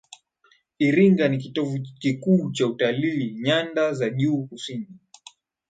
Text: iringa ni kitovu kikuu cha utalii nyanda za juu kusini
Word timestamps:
iringa 0.85 1.27
ni 1.27 1.37
kitovu 1.37 1.77
kikuu 1.99 2.51
cha 2.51 2.67
utalii 2.67 3.33
nyanda 3.43 3.93
za 3.93 4.09
juu 4.09 4.43
kusini 4.47 4.99